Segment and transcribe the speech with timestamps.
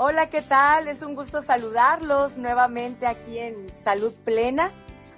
[0.00, 0.86] Hola, ¿qué tal?
[0.86, 4.70] Es un gusto saludarlos nuevamente aquí en Salud Plena.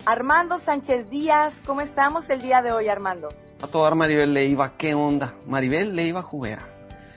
[0.06, 3.28] Armando Sánchez Díaz, ¿cómo estamos el día de hoy, Armando?
[3.62, 5.34] A toda Maribel Leiva, ¿qué onda?
[5.46, 6.66] Maribel Leiva Jubera.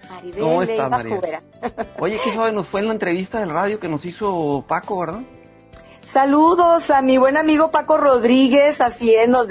[0.09, 1.17] Maribel ¿Cómo Leiva Maribel?
[1.17, 1.41] Jubera.
[1.99, 2.51] Oye, ¿qué sabe?
[2.51, 5.21] Nos fue en la entrevista del radio que nos hizo Paco, ¿verdad?
[6.03, 9.47] Saludos a mi buen amigo Paco Rodríguez, así es, nos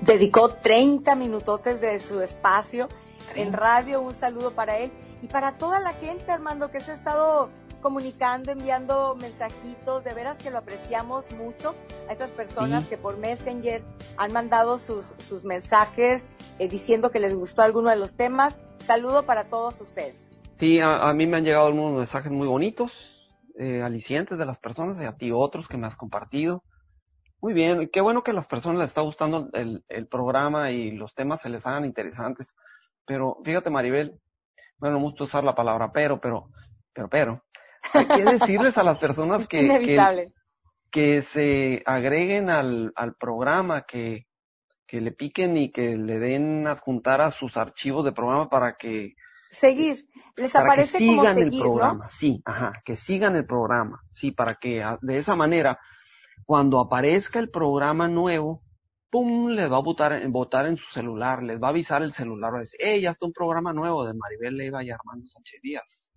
[0.00, 2.88] dedicó 30 minutotes de su espacio
[3.34, 4.90] en radio, un saludo para él
[5.22, 7.50] y para toda la gente, Armando, que se ha estado
[7.80, 11.74] comunicando, enviando mensajitos, de veras que lo apreciamos mucho
[12.08, 13.82] a estas personas que por Messenger
[14.16, 16.26] han mandado sus, sus mensajes
[16.58, 18.58] eh, diciendo que les gustó alguno de los temas.
[18.78, 20.28] Saludo para todos ustedes.
[20.58, 25.00] Sí, a, mí me han llegado algunos mensajes muy bonitos, eh, alicientes de las personas
[25.00, 26.62] y a ti otros que me has compartido.
[27.40, 30.90] Muy bien, qué bueno que a las personas les está gustando el, el programa y
[30.90, 32.54] los temas se les hagan interesantes.
[33.06, 34.20] Pero fíjate, Maribel,
[34.80, 36.50] bueno, no me gusta usar la palabra pero, pero,
[36.92, 37.44] pero, pero,
[37.92, 39.98] hay que decirles a las personas que,
[40.90, 44.26] que, se agreguen al, al programa, que,
[44.86, 49.14] que le piquen y que le den adjuntar a sus archivos de programa para que
[49.50, 50.06] seguir.
[50.36, 52.08] Les aparece que sigan el programa.
[52.08, 54.00] Sí ajá que sigan el programa.
[54.10, 55.78] Sí para que de esa manera
[56.44, 58.62] cuando aparezca el programa nuevo
[59.10, 62.52] pum, les va a votar, votar en su celular, les va a avisar el celular,
[62.52, 65.60] va a decir, hey, ya está un programa nuevo de Maribel Leiva y Armando Sánchez
[65.62, 66.10] Díaz.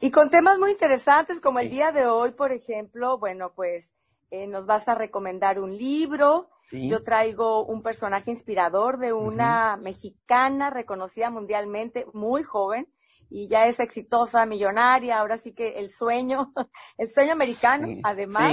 [0.00, 3.92] Y con temas muy interesantes, como el día de hoy, por ejemplo, bueno, pues
[4.30, 6.48] eh, nos vas a recomendar un libro.
[6.72, 12.86] Yo traigo un personaje inspirador de una mexicana reconocida mundialmente, muy joven,
[13.28, 16.52] y ya es exitosa, millonaria, ahora sí que el sueño,
[16.96, 18.52] el sueño americano, además.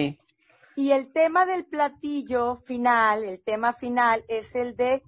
[0.80, 5.02] Y el tema del platillo final, el tema final es el de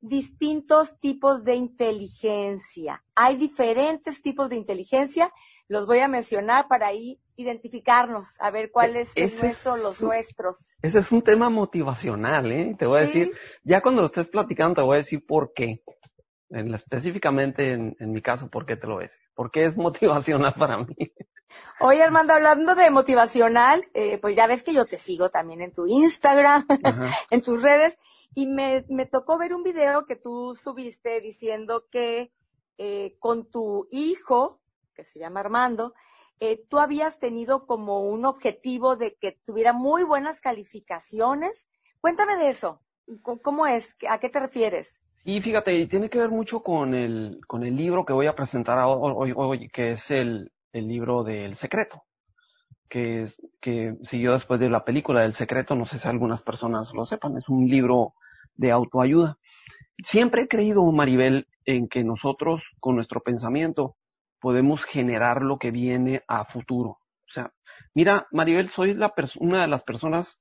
[0.00, 3.04] distintos tipos de inteligencia.
[3.14, 5.32] Hay diferentes tipos de inteligencia,
[5.68, 10.76] los voy a mencionar para ahí identificarnos, a ver cuál es el nuestro, los nuestros.
[10.82, 12.74] Ese es un tema motivacional, ¿eh?
[12.76, 13.32] Te voy a decir,
[13.62, 15.84] ya cuando lo estés platicando te voy a decir por qué.
[16.50, 19.22] En, específicamente en, en, mi caso, ¿por qué te lo voy a decir?
[19.34, 20.96] Porque es motivacional para mí.
[21.80, 25.72] Oye, Armando, hablando de motivacional, eh, pues ya ves que yo te sigo también en
[25.72, 26.66] tu Instagram,
[27.30, 27.98] en tus redes,
[28.34, 32.32] y me, me, tocó ver un video que tú subiste diciendo que
[32.78, 34.60] eh, con tu hijo,
[34.94, 35.94] que se llama Armando,
[36.40, 41.68] eh, tú habías tenido como un objetivo de que tuviera muy buenas calificaciones.
[42.00, 42.80] Cuéntame de eso.
[43.42, 43.96] ¿Cómo es?
[44.08, 45.00] ¿A qué te refieres?
[45.24, 48.82] Y fíjate, tiene que ver mucho con el, con el libro que voy a presentar
[48.84, 52.04] hoy, hoy que es el, el libro del secreto,
[52.88, 53.26] que,
[53.60, 57.36] que siguió después de la película del secreto, no sé si algunas personas lo sepan,
[57.36, 58.14] es un libro
[58.54, 59.38] de autoayuda.
[60.02, 63.96] Siempre he creído, Maribel, en que nosotros con nuestro pensamiento
[64.40, 66.90] podemos generar lo que viene a futuro.
[66.90, 67.52] O sea,
[67.94, 70.40] mira, Maribel, soy la una de las personas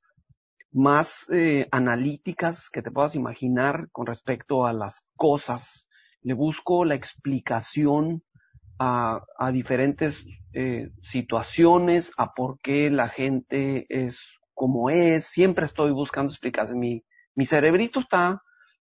[0.72, 5.88] más eh, analíticas que te puedas imaginar con respecto a las cosas.
[6.22, 8.24] Le busco la explicación
[8.84, 14.20] a, diferentes eh, situaciones, a por qué la gente es
[14.56, 15.26] como es.
[15.26, 17.04] Siempre estoy buscando explicaciones.
[17.36, 18.42] Mi, cerebrito está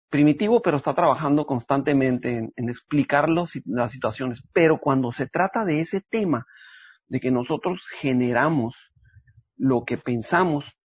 [0.09, 3.51] primitivo, pero está trabajando constantemente en, en explicar las
[3.91, 4.43] situaciones.
[4.53, 6.45] Pero cuando se trata de ese tema,
[7.07, 8.93] de que nosotros generamos
[9.57, 10.77] lo que pensamos,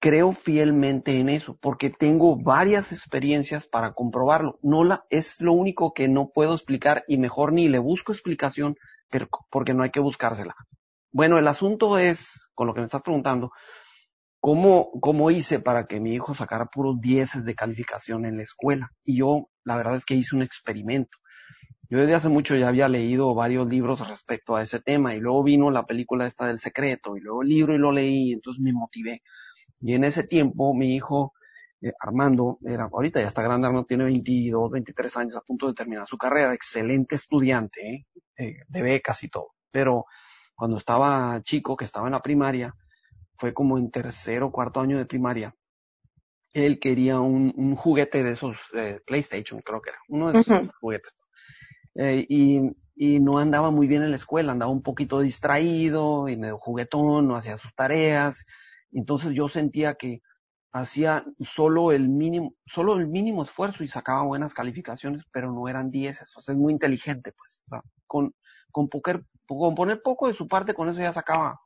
[0.00, 4.58] creo fielmente en eso, porque tengo varias experiencias para comprobarlo.
[4.62, 8.76] No la, es lo único que no puedo explicar y mejor ni le busco explicación,
[9.10, 10.54] pero porque no hay que buscársela.
[11.12, 13.52] Bueno, el asunto es, con lo que me estás preguntando,
[14.40, 18.90] ¿cómo, cómo hice para que mi hijo sacara puros dieces de calificación en la escuela?
[19.04, 21.16] Y yo, la verdad es que hice un experimento.
[21.88, 25.44] Yo desde hace mucho ya había leído varios libros respecto a ese tema y luego
[25.44, 28.60] vino la película esta del secreto y luego el libro y lo leí y entonces
[28.60, 29.22] me motivé.
[29.84, 31.34] Y en ese tiempo mi hijo
[31.82, 35.74] eh, Armando, era, ahorita ya está grande, Armando tiene 22, 23 años, a punto de
[35.74, 38.06] terminar su carrera, excelente estudiante,
[38.38, 38.56] ¿eh?
[38.66, 39.48] de becas y todo.
[39.70, 40.06] Pero
[40.54, 42.74] cuando estaba chico, que estaba en la primaria,
[43.36, 45.54] fue como en tercero, cuarto año de primaria,
[46.54, 50.70] él quería un, un juguete de esos eh, PlayStation, creo que era, uno de esos
[50.80, 51.12] juguetes.
[51.96, 56.38] Eh, y, y no andaba muy bien en la escuela, andaba un poquito distraído y
[56.38, 58.46] medio juguetón, no hacía sus tareas,
[58.98, 60.22] entonces yo sentía que
[60.72, 65.90] hacía solo el mínimo, solo el mínimo esfuerzo y sacaba buenas calificaciones, pero no eran
[65.90, 66.28] dieces.
[66.36, 67.60] O sea, es muy inteligente, pues.
[67.64, 68.34] O sea, con,
[68.72, 71.60] con, con poner poco de su parte, con eso ya sacaba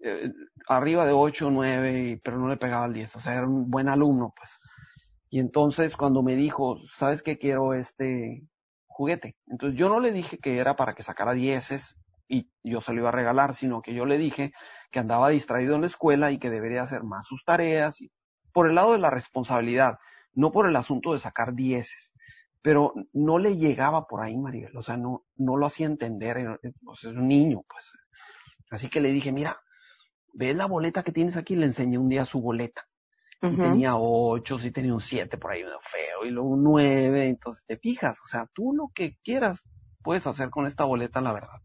[0.00, 0.32] eh,
[0.68, 3.16] arriba de 8 o 9, pero no le pegaba al 10.
[3.16, 4.50] O sea, era un buen alumno, pues.
[5.28, 8.46] Y entonces cuando me dijo, ¿sabes qué quiero este
[8.86, 9.36] juguete?
[9.46, 11.98] Entonces yo no le dije que era para que sacara dieces,
[12.28, 14.52] y yo se lo iba a regalar, sino que yo le dije
[14.90, 17.98] que andaba distraído en la escuela y que debería hacer más sus tareas,
[18.52, 19.98] por el lado de la responsabilidad,
[20.32, 22.12] no por el asunto de sacar dieces.
[22.62, 27.04] Pero no le llegaba por ahí, Maribel, o sea, no, no lo hacía entender, pues
[27.04, 27.92] es un niño, pues.
[28.70, 29.60] Así que le dije, mira,
[30.32, 31.54] ¿ves la boleta que tienes aquí?
[31.54, 32.86] Le enseñé un día su boleta.
[33.42, 37.26] Si tenía ocho, si tenía un siete por ahí medio feo, y luego un nueve,
[37.26, 39.68] entonces te fijas, o sea, tú lo que quieras
[40.02, 41.60] puedes hacer con esta boleta, la verdad.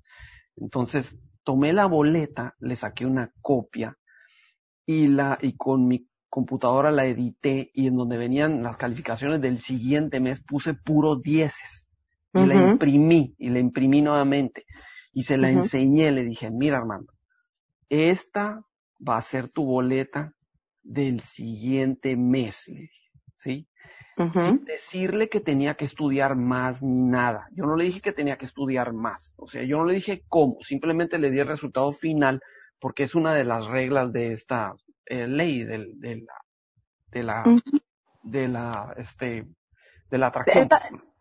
[0.62, 3.98] Entonces, tomé la boleta, le saqué una copia
[4.86, 9.60] y la, y con mi computadora la edité y en donde venían las calificaciones del
[9.60, 11.90] siguiente mes puse puro dieces.
[12.34, 14.66] Y la imprimí y la imprimí nuevamente.
[15.12, 17.12] Y se la enseñé, le dije, mira Armando,
[17.90, 18.64] esta
[19.06, 20.34] va a ser tu boleta
[20.82, 23.68] del siguiente mes, le dije, ¿sí?
[24.34, 27.48] Sin decirle que tenía que estudiar más ni nada.
[27.54, 29.34] Yo no le dije que tenía que estudiar más.
[29.38, 32.42] O sea, yo no le dije cómo, simplemente le di el resultado final
[32.80, 34.76] porque es una de las reglas de esta
[35.06, 36.34] eh, ley de, de, la
[37.12, 37.44] de la
[38.24, 39.48] de la este
[40.10, 40.68] de la atracción.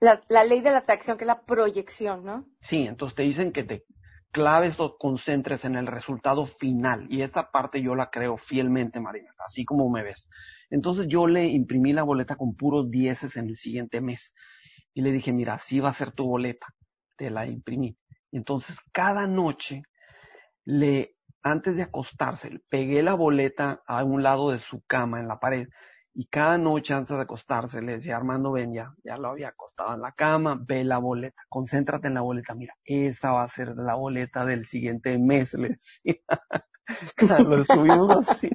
[0.00, 2.46] La, la, ley de la atracción que es la proyección, ¿no?
[2.60, 3.84] Sí, entonces te dicen que te
[4.32, 9.30] claves o concentres en el resultado final y esta parte yo la creo fielmente, Marina,
[9.44, 10.28] así como me ves.
[10.70, 14.32] Entonces yo le imprimí la boleta con puros dieces en el siguiente mes.
[14.94, 16.68] Y le dije, mira, así va a ser tu boleta.
[17.16, 17.96] Te la imprimí.
[18.32, 19.82] Entonces cada noche
[20.64, 25.40] le, antes de acostarse, pegué la boleta a un lado de su cama en la
[25.40, 25.68] pared.
[26.12, 29.94] Y cada noche antes de acostarse le decía, Armando, ven ya, ya lo había acostado
[29.94, 33.74] en la cama, ve la boleta, concéntrate en la boleta, mira, esa va a ser
[33.76, 36.16] la boleta del siguiente mes, le decía.
[37.48, 38.50] lo estuvimos así.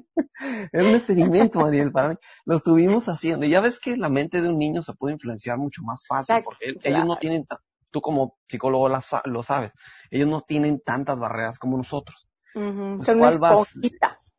[0.72, 2.16] Es un experimento, Mariel, para mí.
[2.46, 3.46] Lo estuvimos haciendo.
[3.46, 6.44] Y ya ves que la mente de un niño se puede influenciar mucho más fácil,
[6.44, 7.46] porque ellos no tienen,
[7.92, 9.74] tú como psicólogo lo sabes,
[10.12, 12.28] ellos no tienen tantas barreras como nosotros.
[12.54, 13.66] Pues, ¿cuál va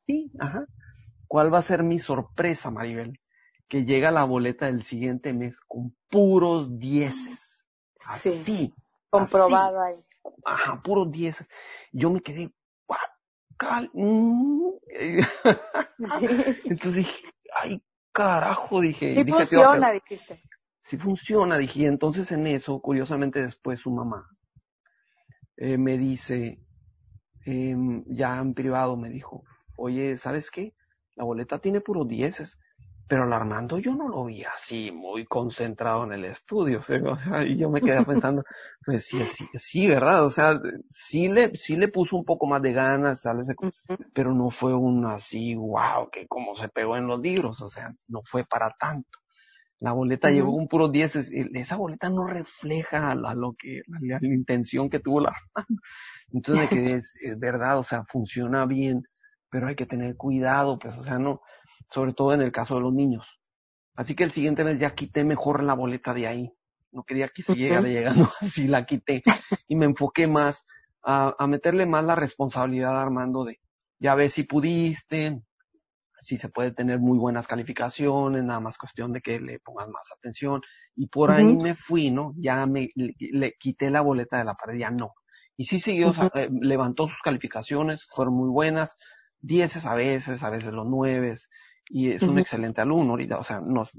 [0.07, 0.65] sí, ajá.
[1.29, 3.21] ¿Cuál va a ser mi sorpresa, Maribel?
[3.69, 7.65] Que llega la boleta del siguiente mes con puros dieces.
[8.07, 8.33] Así.
[8.45, 8.75] Sí.
[9.11, 9.97] Comprobado ahí.
[10.45, 11.49] Ajá, puros dieces.
[11.93, 12.53] Yo me quedé,
[13.93, 14.71] Mm.
[16.65, 17.25] Entonces dije,
[17.63, 17.83] ay,
[18.13, 19.15] carajo, dije.
[19.15, 20.41] Sí funciona, dijiste.
[20.83, 21.81] Sí funciona, dije.
[21.81, 24.29] Y entonces en eso, curiosamente después su mamá
[25.57, 26.61] eh, me dice,
[27.45, 29.45] em, ya en privado me dijo,
[29.77, 30.75] oye, ¿sabes qué?
[31.15, 32.59] La boleta tiene puros dieces
[33.09, 37.45] pero al Armando yo no lo vi así, muy concentrado en el estudio, o sea,
[37.45, 38.43] y yo me quedé pensando,
[38.85, 40.25] pues sí, sí, sí, ¿verdad?
[40.25, 40.61] O sea,
[40.91, 43.49] sí le, sí le puso un poco más de ganas, ¿sabes?
[44.13, 47.95] pero no fue un así, wow, que como se pegó en los libros, o sea,
[48.09, 49.19] no fue para tanto.
[49.79, 54.89] La boleta llegó con puros dieces, esa boleta no refleja a, lo que, la, intención
[54.89, 55.83] que tuvo la Armando.
[56.33, 59.03] Entonces me quedé, es verdad, o sea, funciona bien,
[59.51, 61.43] pero hay que tener cuidado, pues, o sea, no,
[61.89, 63.41] sobre todo en el caso de los niños.
[63.95, 66.53] Así que el siguiente mes ya quité mejor la boleta de ahí.
[66.93, 69.23] No quería que siguiera llegando, así la quité.
[69.69, 70.65] Y me enfoqué más
[71.03, 73.61] a, a meterle más la responsabilidad a Armando de,
[73.99, 75.43] ya ves si pudiste,
[76.21, 80.11] si se puede tener muy buenas calificaciones, nada más cuestión de que le pongas más
[80.13, 80.61] atención.
[80.95, 82.33] Y por ahí me fui, ¿no?
[82.37, 85.15] Ya me le, quité la boleta de la pared, ya no.
[85.57, 88.97] Y sí siguió, eh, levantó sus calificaciones, fueron muy buenas,
[89.41, 91.49] dieces a veces, a veces los nueves,
[91.89, 93.95] y es un excelente alumno ahorita, o sea, nos,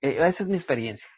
[0.00, 1.08] eh, esa es mi experiencia.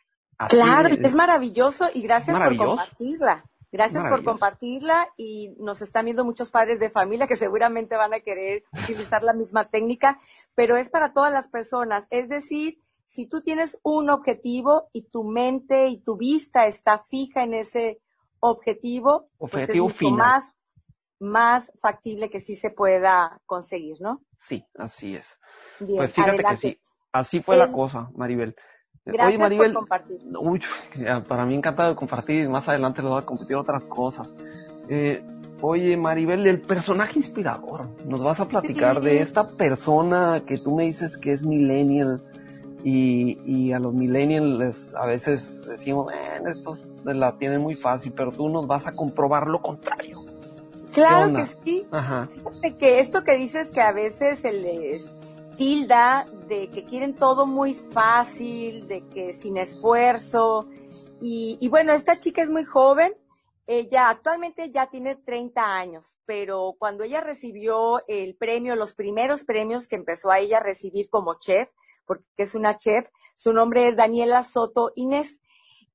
[0.49, 3.45] claro, es, maravilloso y gracias por compartirla.
[3.75, 8.21] Gracias por compartirla y nos están viendo muchos padres de familia que seguramente van a
[8.21, 10.21] querer utilizar la misma técnica,
[10.55, 12.07] pero es para todas las personas.
[12.11, 17.45] Es decir, si tú tienes un objetivo y tu mente y tu vista está fija
[17.45, 18.03] en ese
[18.41, 20.53] objetivo, pues es mucho más
[21.23, 24.23] más factible que sí se pueda conseguir, ¿no?
[24.39, 25.39] Sí, así es.
[25.79, 26.81] pues fíjate que sí,
[27.13, 28.57] así fue la cosa, Maribel.
[29.05, 30.21] Gracias Maribel, por compartir.
[31.29, 34.35] para mí encantado de compartir, más adelante les voy a compartir otras cosas.
[34.89, 35.25] Eh,
[35.61, 40.85] oye, Maribel, el personaje inspirador, nos vas a platicar de esta persona que tú me
[40.85, 42.23] dices que es millennial
[42.83, 48.33] y, y a los millennials a veces decimos, eh, estos la tienen muy fácil, pero
[48.33, 50.32] tú nos vas a comprobar lo contrario.
[50.93, 51.87] Claro que sí.
[51.91, 55.15] Fíjate que esto que dices que a veces se les
[55.57, 60.69] tilda de que quieren todo muy fácil, de que sin esfuerzo.
[61.21, 63.15] Y, y bueno, esta chica es muy joven.
[63.67, 69.87] Ella actualmente ya tiene 30 años, pero cuando ella recibió el premio, los primeros premios
[69.87, 71.71] que empezó a ella a recibir como chef,
[72.05, 75.41] porque es una chef, su nombre es Daniela Soto Inés.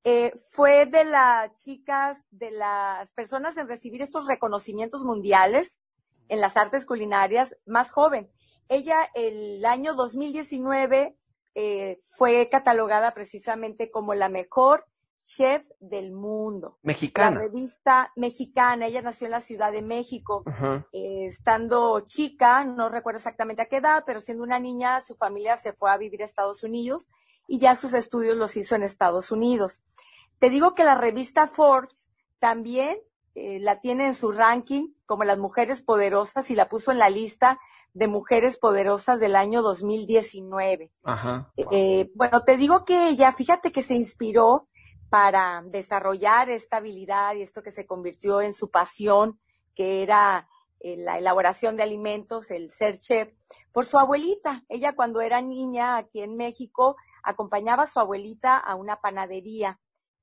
[0.03, 5.79] Eh, fue de las chicas, de las personas en recibir estos reconocimientos mundiales
[6.29, 8.31] en las artes culinarias más joven.
[8.69, 11.17] Ella el año 2019
[11.55, 14.85] eh, fue catalogada precisamente como la mejor
[15.27, 16.79] chef del mundo.
[16.83, 17.31] Mexicana.
[17.31, 20.43] La revista mexicana, ella nació en la Ciudad de México,
[20.93, 25.57] eh, estando chica, no recuerdo exactamente a qué edad, pero siendo una niña, su familia
[25.57, 27.07] se fue a vivir a Estados Unidos
[27.47, 29.83] y ya sus estudios los hizo en Estados Unidos.
[30.39, 32.07] Te digo que la revista Forbes
[32.39, 32.99] también
[33.33, 37.09] eh, la tiene en su ranking como las mujeres poderosas y la puso en la
[37.09, 37.59] lista
[37.93, 40.91] de mujeres poderosas del año 2019.
[41.03, 41.51] Ajá.
[41.71, 44.67] Eh, bueno, te digo que ella, fíjate que se inspiró
[45.09, 49.39] para desarrollar esta habilidad y esto que se convirtió en su pasión,
[49.73, 50.49] que era
[50.79, 53.31] eh, la elaboración de alimentos, el ser chef,
[53.71, 54.63] por su abuelita.
[54.67, 56.97] Ella cuando era niña aquí en México
[57.27, 59.79] acompañaba a su abuelita a una panadería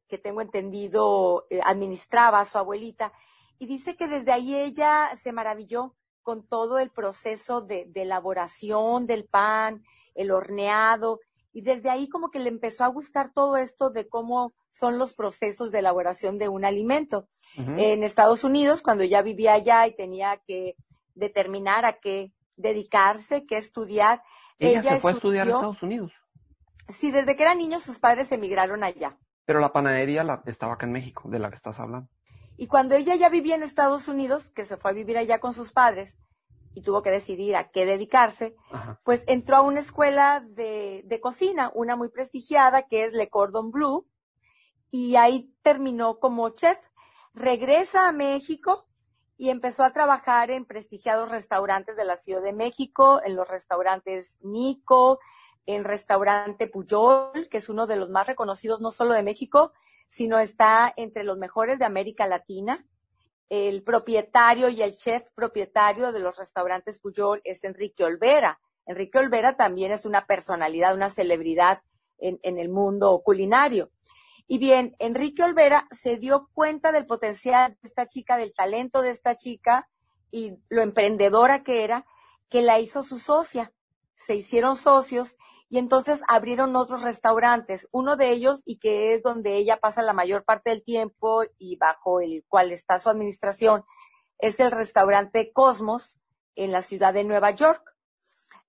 [0.08, 3.12] que tengo entendido eh, administraba a su abuelita
[3.58, 9.26] y dice que desde ahí ella se maravilló con todo el proceso de, elaboración del
[9.26, 9.84] pan,
[10.14, 11.20] el horneado,
[11.52, 15.14] y desde ahí como que le empezó a gustar todo esto de cómo son los
[15.14, 17.28] procesos de elaboración de un alimento.
[17.56, 20.74] En Estados Unidos, cuando ya vivía allá y tenía que
[21.14, 24.22] determinar a qué dedicarse, qué estudiar.
[24.58, 26.12] Ella, se fue a estudiar a Estados Unidos.
[26.88, 29.18] Sí, desde que era niño sus padres emigraron allá.
[29.44, 32.08] Pero la panadería la, estaba acá en México, de la que estás hablando.
[32.56, 35.52] Y cuando ella ya vivía en Estados Unidos, que se fue a vivir allá con
[35.54, 36.18] sus padres
[36.74, 38.56] y tuvo que decidir a qué dedicarse,
[39.04, 43.70] pues entró a una escuela de, de, cocina, una muy prestigiada que es Le Cordon
[43.70, 44.06] Bleu,
[44.90, 46.78] y ahí terminó como chef.
[47.32, 48.86] Regresa a México
[49.36, 54.38] y empezó a trabajar en prestigiados restaurantes de la Ciudad de México, en los restaurantes
[54.40, 55.18] Nico,
[55.66, 59.72] en restaurante Puyol, que es uno de los más reconocidos no solo de México,
[60.08, 62.86] sino está entre los mejores de América Latina.
[63.48, 68.60] El propietario y el chef propietario de los restaurantes Puyol es Enrique Olvera.
[68.86, 71.82] Enrique Olvera también es una personalidad, una celebridad
[72.18, 73.90] en, en el mundo culinario.
[74.46, 79.10] Y bien, Enrique Olvera se dio cuenta del potencial de esta chica, del talento de
[79.10, 79.88] esta chica
[80.30, 82.06] y lo emprendedora que era,
[82.50, 83.72] que la hizo su socia.
[84.16, 85.38] Se hicieron socios
[85.74, 87.88] y entonces abrieron otros restaurantes.
[87.90, 91.76] Uno de ellos, y que es donde ella pasa la mayor parte del tiempo y
[91.78, 93.82] bajo el cual está su administración,
[94.38, 96.20] es el restaurante Cosmos
[96.54, 97.82] en la ciudad de Nueva York.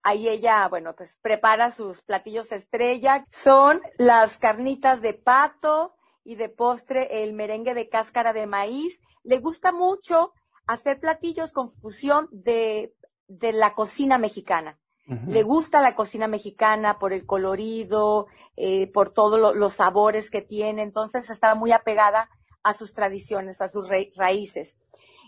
[0.01, 3.27] Ahí ella, bueno, pues prepara sus platillos estrella.
[3.29, 5.93] Son las carnitas de pato
[6.23, 8.99] y de postre el merengue de cáscara de maíz.
[9.21, 10.33] Le gusta mucho
[10.65, 12.95] hacer platillos con fusión de,
[13.27, 14.79] de la cocina mexicana.
[15.07, 20.81] Le gusta la cocina mexicana por el colorido, eh, por todos los sabores que tiene,
[20.81, 22.29] entonces está muy apegada
[22.63, 24.77] a sus tradiciones, a sus raíces.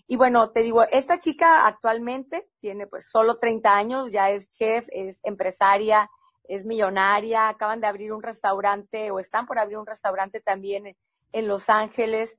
[0.07, 4.88] Y bueno, te digo, esta chica actualmente tiene pues solo 30 años, ya es chef,
[4.91, 6.10] es empresaria,
[6.46, 10.96] es millonaria, acaban de abrir un restaurante o están por abrir un restaurante también
[11.34, 12.38] en, Los Ángeles.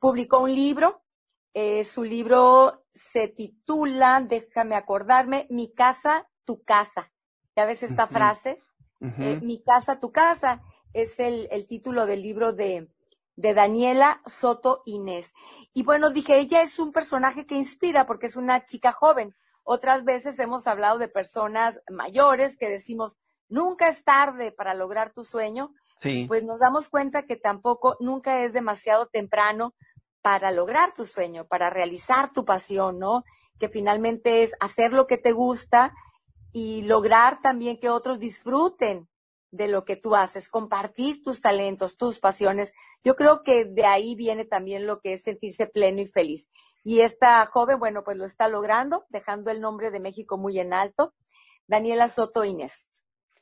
[0.00, 1.02] Publicó un libro,
[1.54, 7.12] eh, su libro se titula, déjame acordarme, Mi casa tu casa.
[7.54, 8.60] ¿Ya ves esta frase?
[9.00, 10.64] Eh, mi casa, tu casa.
[10.92, 12.90] Es el, título del libro de,
[13.36, 15.32] de Daniela Soto Inés.
[15.72, 19.32] Y bueno, dije, ella es un personaje que inspira porque es una chica joven.
[19.62, 23.16] Otras veces hemos hablado de personas mayores que decimos,
[23.48, 25.72] nunca es tarde para lograr tu sueño.
[26.00, 26.24] Sí.
[26.26, 29.72] Pues nos damos cuenta que tampoco nunca es demasiado temprano
[30.20, 33.22] para lograr tu sueño, para realizar tu pasión, ¿no?
[33.60, 35.94] Que finalmente es hacer lo que te gusta
[36.52, 39.08] y lograr también que otros disfruten
[39.50, 42.72] de lo que tú haces, compartir tus talentos, tus pasiones.
[43.02, 46.48] Yo creo que de ahí viene también lo que es sentirse pleno y feliz.
[46.84, 50.72] Y esta joven, bueno, pues lo está logrando, dejando el nombre de México muy en
[50.72, 51.14] alto.
[51.66, 52.88] Daniela Soto Inés.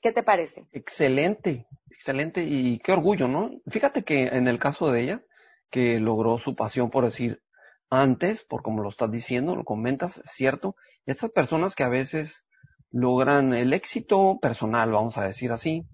[0.01, 0.67] ¿Qué te parece?
[0.73, 3.51] Excelente, excelente y qué orgullo, ¿no?
[3.67, 5.23] Fíjate que en el caso de ella,
[5.71, 7.43] que logró su pasión por decir
[7.91, 12.45] antes, por como lo estás diciendo, lo comentas, es cierto, estas personas que a veces
[12.91, 15.87] logran el éxito personal, vamos a decir así.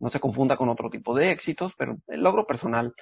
[0.00, 2.94] No se confunda con otro tipo de éxitos, pero el logro personal.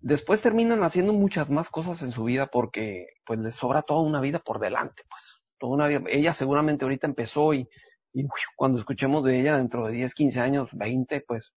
[0.00, 4.20] Después terminan haciendo muchas más cosas en su vida porque pues les sobra toda una
[4.20, 5.40] vida por delante, pues.
[5.58, 6.02] Toda una vida.
[6.08, 7.68] Ella seguramente ahorita empezó y,
[8.12, 8.24] y
[8.56, 11.52] cuando escuchemos de ella dentro de 10, 15 años, 20, pues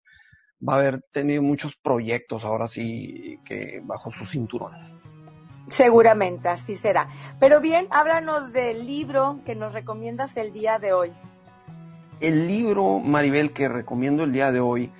[0.66, 4.72] va a haber tenido muchos proyectos ahora sí que bajo su cinturón.
[5.68, 7.08] Seguramente, así será.
[7.38, 11.12] Pero bien, háblanos del libro que nos recomiendas el día de hoy.
[12.20, 14.90] El libro, Maribel, que recomiendo el día de hoy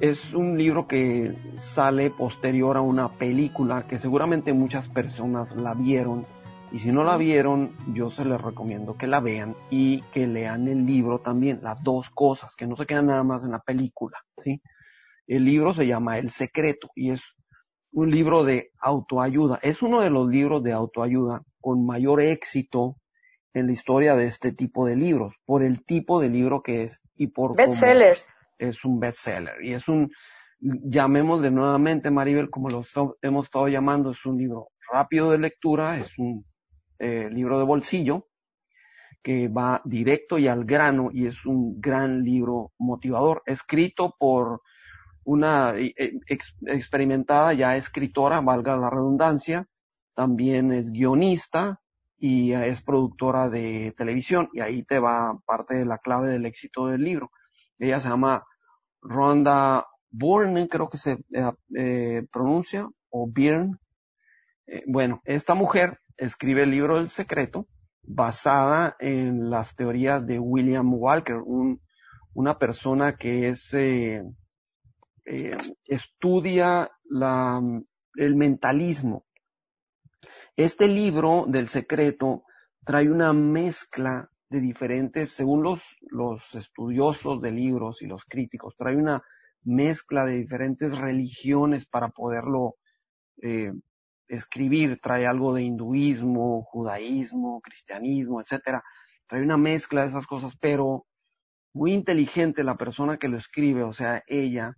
[0.00, 6.26] es un libro que sale posterior a una película que seguramente muchas personas la vieron
[6.72, 10.66] y si no la vieron yo se les recomiendo que la vean y que lean
[10.66, 14.18] el libro también, las dos cosas, que no se quedan nada más en la película,
[14.38, 14.60] ¿sí?
[15.26, 17.36] El libro se llama El Secreto y es
[17.92, 19.58] un libro de autoayuda.
[19.62, 22.96] Es uno de los libros de autoayuda con mayor éxito
[23.54, 27.02] en la historia de este tipo de libros, por el tipo de libro que es
[27.14, 28.16] y por bestseller.
[28.58, 30.10] Es un bestseller y es un,
[30.60, 32.82] llamémosle nuevamente, Maribel, como lo
[33.20, 36.46] hemos estado llamando, es un libro rápido de lectura, es un
[36.98, 38.28] eh, libro de bolsillo
[39.22, 44.62] que va directo y al grano y es un gran libro motivador, escrito por
[45.24, 46.18] una eh,
[46.66, 49.68] experimentada ya escritora, valga la redundancia,
[50.14, 51.80] también es guionista
[52.18, 56.86] y es productora de televisión y ahí te va parte de la clave del éxito
[56.88, 57.30] del libro.
[57.78, 58.44] Ella se llama
[59.00, 63.76] Rhonda Byrne, creo que se eh, eh, pronuncia, o Byrne.
[64.86, 67.66] bueno, esta mujer escribe el libro El Secreto
[68.02, 71.80] basada en las teorías de William Walker, un,
[72.34, 73.74] una persona que es
[75.24, 77.60] eh, estudia la,
[78.16, 79.24] el mentalismo.
[80.56, 82.44] Este libro del secreto
[82.84, 88.96] trae una mezcla de diferentes, según los, los estudiosos de libros y los críticos, trae
[88.96, 89.22] una
[89.62, 92.76] mezcla de diferentes religiones para poderlo
[93.40, 93.72] eh,
[94.28, 95.00] escribir.
[95.00, 98.82] Trae algo de hinduismo, judaísmo, cristianismo, etcétera.
[99.26, 101.06] Trae una mezcla de esas cosas, pero
[101.72, 104.76] muy inteligente la persona que lo escribe, o sea, ella,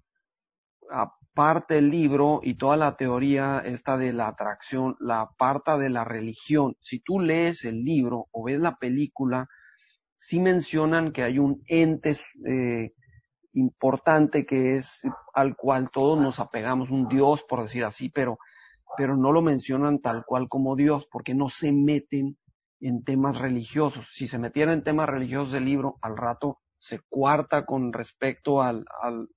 [0.90, 6.04] aparte el libro y toda la teoría esta de la atracción, la aparta de la
[6.04, 6.76] religión.
[6.80, 9.48] Si tú lees el libro o ves la película,
[10.18, 12.92] sí mencionan que hay un ente eh,
[13.52, 18.38] importante que es al cual todos nos apegamos, un Dios, por decir así, pero,
[18.96, 22.36] pero no lo mencionan tal cual como Dios, porque no se meten
[22.80, 24.08] en temas religiosos.
[24.12, 28.84] Si se metieran en temas religiosos del libro, al rato se cuarta con respecto al,
[29.02, 29.28] al,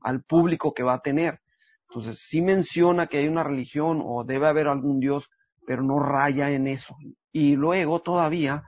[0.00, 1.40] al público que va a tener.
[1.88, 5.30] Entonces, sí menciona que hay una religión o debe haber algún Dios,
[5.66, 6.96] pero no raya en eso.
[7.32, 8.64] Y luego todavía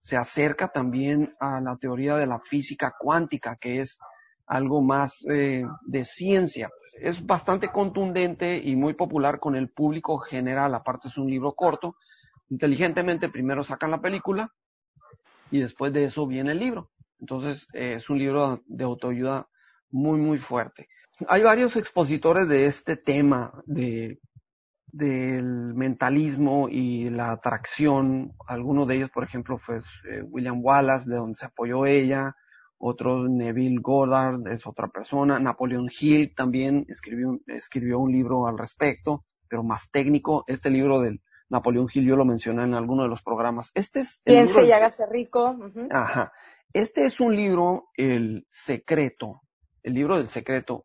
[0.00, 3.98] se acerca también a la teoría de la física cuántica, que es
[4.46, 6.70] algo más eh, de ciencia.
[7.00, 10.74] Es bastante contundente y muy popular con el público general.
[10.74, 11.96] Aparte es un libro corto.
[12.48, 14.52] Inteligentemente primero sacan la película
[15.50, 16.90] y después de eso viene el libro.
[17.18, 19.48] Entonces eh, es un libro de autoayuda
[19.96, 20.88] muy, muy fuerte.
[21.28, 24.20] Hay varios expositores de este tema de,
[24.86, 28.34] del mentalismo y la atracción.
[28.46, 32.36] Algunos de ellos, por ejemplo, fue eh, William Wallace, de donde se apoyó ella.
[32.78, 35.40] Otro, Neville Goddard, es otra persona.
[35.40, 40.44] Napoleon Hill también escribió, escribió un libro al respecto, pero más técnico.
[40.46, 43.70] Este libro del Napoleón Hill yo lo mencioné en alguno de los programas.
[43.74, 44.20] Este es...
[44.22, 45.56] Piense y hágase rico.
[45.90, 46.32] Ajá.
[46.74, 49.40] Este es un libro, El Secreto,
[49.86, 50.84] el libro del secreto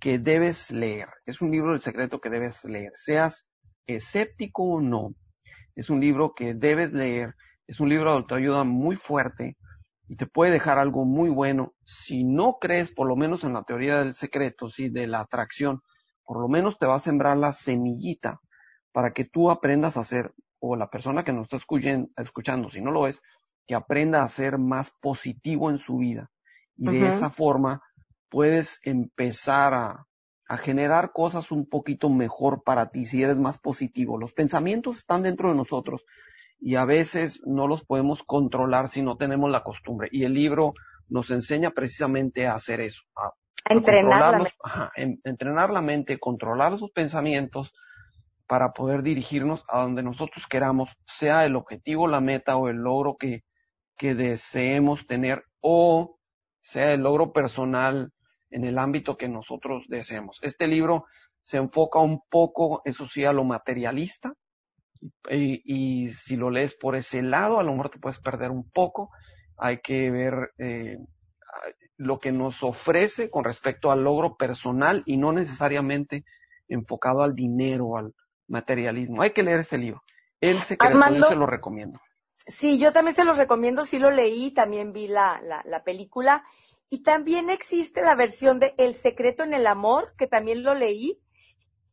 [0.00, 1.08] que debes leer.
[1.26, 3.46] Es un libro del secreto que debes leer, seas
[3.86, 5.14] escéptico o no.
[5.76, 7.36] Es un libro que debes leer.
[7.68, 9.56] Es un libro de autoayuda muy fuerte
[10.08, 11.72] y te puede dejar algo muy bueno.
[11.84, 15.80] Si no crees, por lo menos en la teoría del secreto, sí, de la atracción,
[16.24, 18.40] por lo menos te va a sembrar la semillita
[18.90, 22.80] para que tú aprendas a hacer, o la persona que nos está escuchando, escuchando si
[22.80, 23.22] no lo es,
[23.68, 26.28] que aprenda a ser más positivo en su vida.
[26.76, 27.80] Y de esa forma
[28.32, 30.06] puedes empezar a,
[30.58, 34.18] generar cosas un poquito mejor para ti si eres más positivo.
[34.18, 36.04] Los pensamientos están dentro de nosotros
[36.60, 40.10] y a veces no los podemos controlar si no tenemos la costumbre.
[40.12, 40.74] Y el libro
[41.08, 43.32] nos enseña precisamente a hacer eso, a,
[43.72, 45.20] entrenar, la mente.
[45.24, 47.72] entrenar la mente, controlar sus pensamientos
[48.46, 53.16] para poder dirigirnos a donde nosotros queramos, sea el objetivo, la meta o el logro
[53.18, 53.42] que,
[53.96, 56.18] que deseemos tener o
[56.60, 58.12] sea el logro personal
[58.52, 60.38] en el ámbito que nosotros deseemos.
[60.42, 61.06] Este libro
[61.42, 64.34] se enfoca un poco, eso sí, a lo materialista,
[65.28, 69.10] y, si lo lees por ese lado, a lo mejor te puedes perder un poco.
[69.56, 70.98] Hay que ver eh,
[71.96, 76.24] lo que nos ofrece con respecto al logro personal y no necesariamente
[76.68, 78.14] enfocado al dinero, al
[78.46, 79.22] materialismo.
[79.22, 80.02] Hay que leer este libro.
[80.40, 82.00] El secreto, yo se lo recomiendo.
[82.34, 86.42] Sí, yo también se lo recomiendo, sí lo leí, también vi la, la, la película
[86.92, 91.18] y también existe la versión de El secreto en el amor, que también lo leí,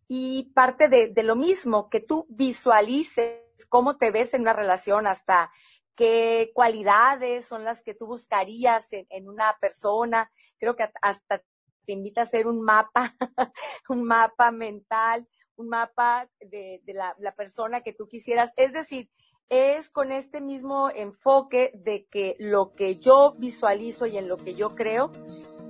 [0.09, 5.53] y parte de, lo mismo, que tú visualices cómo te ves en una relación, hasta
[5.95, 10.33] qué cualidades son las que tú buscarías en, en una persona.
[10.57, 11.41] Creo que hasta
[11.85, 13.15] te invita a hacer un mapa,
[13.87, 18.51] un mapa mental, un mapa de, la, la persona que tú quisieras.
[18.57, 19.09] Es decir,
[19.49, 24.55] es con este mismo enfoque de que lo que yo visualizo y en lo que
[24.55, 25.11] yo creo,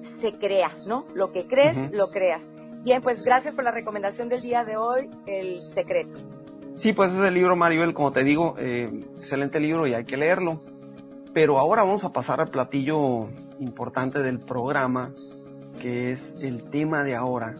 [0.01, 1.05] se crea, ¿no?
[1.13, 2.49] Lo que crees, lo creas.
[2.83, 6.17] Bien, pues gracias por la recomendación del día de hoy, El Secreto.
[6.75, 10.15] Sí, pues es el libro, Maribel, como te digo, eh, excelente libro y hay que
[10.15, 10.61] leerlo.
[11.33, 13.27] Pero ahora vamos a pasar al platillo
[13.59, 15.13] importante del programa,
[15.81, 17.53] que es el tema de ahora,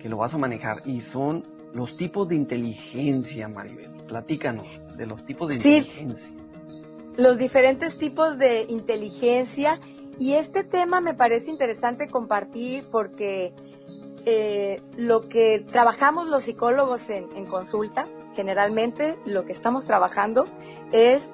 [0.00, 3.90] que lo vas a manejar, y son los tipos de inteligencia, Maribel.
[4.06, 6.36] Platícanos de los tipos de inteligencia.
[7.16, 9.78] Los diferentes tipos de inteligencia.
[10.18, 13.54] Y este tema me parece interesante compartir porque
[14.24, 20.44] eh, lo que trabajamos los psicólogos en, consulta, generalmente lo que estamos trabajando
[20.92, 21.32] es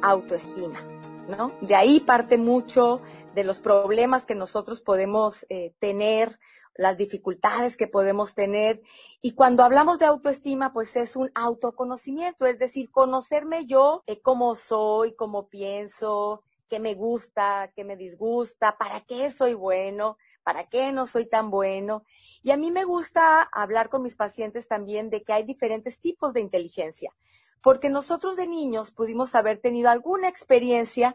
[0.00, 0.80] autoestima,
[1.28, 1.52] ¿no?
[1.60, 3.02] De ahí parte mucho
[3.34, 6.38] de los problemas que nosotros podemos eh, tener,
[6.80, 8.80] las dificultades que podemos tener.
[9.20, 14.54] Y cuando hablamos de autoestima, pues es un autoconocimiento, es decir, conocerme yo, eh, cómo
[14.54, 20.90] soy, cómo pienso, qué me gusta, qué me disgusta, para qué soy bueno, ¿Para qué
[20.90, 22.02] no soy tan bueno?
[22.42, 26.32] Y a mí me gusta hablar con mis pacientes también de que hay diferentes tipos
[26.32, 27.14] de inteligencia,
[27.60, 31.14] porque nosotros de niños pudimos haber tenido alguna experiencia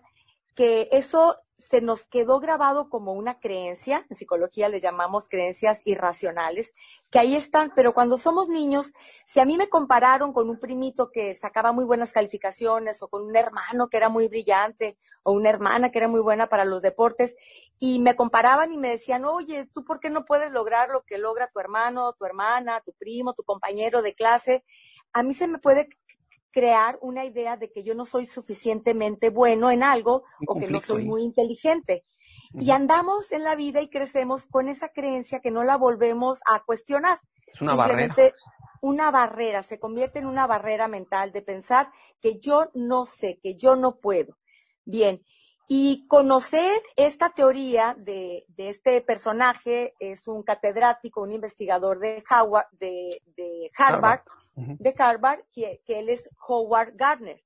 [0.56, 6.74] que eso se nos quedó grabado como una creencia, en psicología le llamamos creencias irracionales,
[7.10, 8.94] que ahí están, pero cuando somos niños,
[9.26, 13.24] si a mí me compararon con un primito que sacaba muy buenas calificaciones o con
[13.24, 16.82] un hermano que era muy brillante o una hermana que era muy buena para los
[16.82, 17.36] deportes
[17.80, 21.18] y me comparaban y me decían, oye, ¿tú por qué no puedes lograr lo que
[21.18, 24.64] logra tu hermano, tu hermana, tu primo, tu compañero de clase?
[25.14, 25.90] A mí se me puede
[26.56, 30.80] crear una idea de que yo no soy suficientemente bueno en algo o que no
[30.80, 32.06] soy muy inteligente.
[32.54, 36.64] Y andamos en la vida y crecemos con esa creencia que no la volvemos a
[36.64, 37.20] cuestionar.
[37.46, 38.16] Es una barrera.
[38.82, 41.92] Una barrera, se convierte en una barrera mental de pensar
[42.22, 44.38] que yo no sé, que yo no puedo.
[44.86, 45.22] Bien,
[45.68, 53.72] y conocer esta teoría de, este personaje es un catedrático, un investigador de, Howard, de,
[53.76, 54.22] Harvard,
[54.56, 57.44] de Harvard, que, él es Howard Gardner.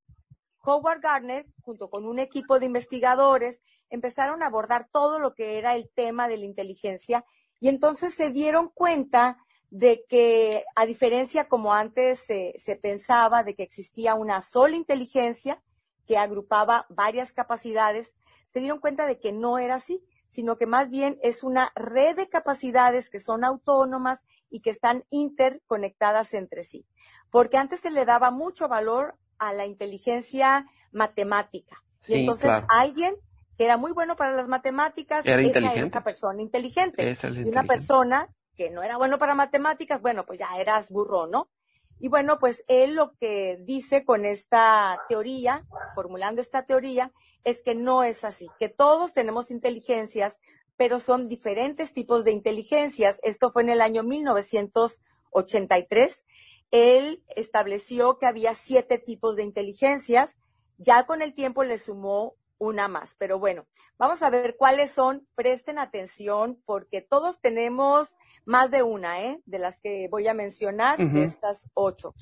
[0.64, 5.76] Howard Gardner, junto con un equipo de investigadores, empezaron a abordar todo lo que era
[5.76, 7.26] el tema de la inteligencia
[7.60, 9.38] y entonces se dieron cuenta
[9.70, 15.62] de que, a diferencia como antes se pensaba, de que existía una sola inteligencia
[16.06, 18.16] que agrupaba varias capacidades,
[18.52, 22.16] se dieron cuenta de que no era así, sino que más bien es una red
[22.16, 26.86] de capacidades que son autónomas y que están interconectadas entre sí.
[27.30, 31.84] Porque antes se le daba mucho valor a la inteligencia matemática.
[32.08, 33.16] Y entonces alguien
[33.58, 35.84] que era muy bueno para las matemáticas, era inteligente.
[35.84, 37.18] una persona inteligente.
[37.24, 41.50] y una persona que no era bueno para matemáticas, bueno, pues ya eras burro, ¿no?
[42.00, 47.12] Y bueno, pues él lo que dice con esta teoría, formulando esta teoría,
[47.44, 50.40] es que no es así, que todos tenemos inteligencias,
[50.78, 53.20] pero son diferentes tipos de inteligencias.
[53.22, 56.24] Esto fue en el año 1983.
[56.72, 60.38] Él estableció que había siete tipos de inteligencias.
[60.78, 63.16] Ya con el tiempo le sumó una más.
[63.18, 63.66] Pero bueno,
[63.98, 65.28] vamos a ver cuáles son.
[65.34, 69.42] Presten atención porque todos tenemos más de una, ¿eh?
[69.46, 72.14] De las que voy a mencionar, de estas ocho.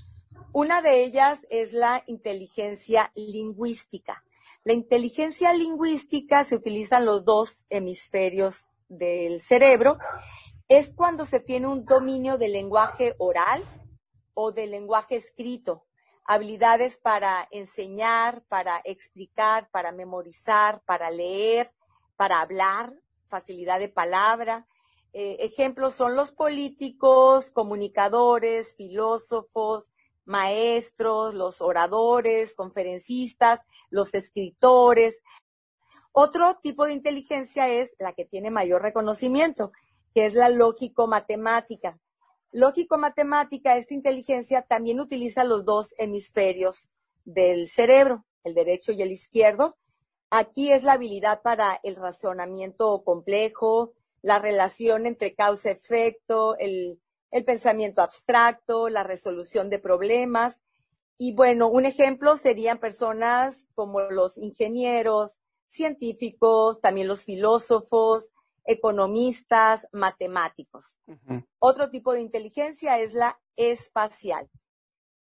[0.54, 4.24] Una de ellas es la inteligencia lingüística.
[4.64, 9.98] La inteligencia lingüística se utilizan los dos hemisferios del cerebro.
[10.68, 13.64] Es cuando se tiene un dominio del lenguaje oral
[14.34, 15.87] o del lenguaje escrito
[16.28, 21.74] habilidades para enseñar, para explicar, para memorizar, para leer,
[22.18, 22.94] para hablar,
[23.30, 24.68] facilidad de palabra.
[25.14, 29.92] Eh, ejemplos son los políticos, comunicadores, filósofos,
[30.26, 35.24] maestros, los oradores, conferencistas, los escritores.
[36.12, 39.72] Otro tipo de inteligencia es la que tiene mayor reconocimiento,
[40.14, 41.98] que es la lógico-matemática
[42.52, 46.90] lógico-matemática, esta inteligencia también utiliza los dos hemisferios
[47.26, 49.78] del cerebro, el derecho y el izquierdo.
[50.30, 57.00] Aquí es la habilidad para el razonamiento complejo, la relación entre causa-efecto, el,
[57.32, 60.62] el pensamiento abstracto, la resolución de problemas.
[61.18, 68.30] Y bueno, un ejemplo serían personas como los ingenieros, científicos, también los filósofos,
[68.68, 71.00] economistas, matemáticos.
[71.58, 74.48] Otro tipo de inteligencia es la espacial,